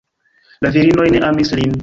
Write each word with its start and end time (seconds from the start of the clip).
La 0.65 0.71
virinoj 0.77 1.07
ne 1.17 1.23
amis 1.29 1.57
lin. 1.61 1.79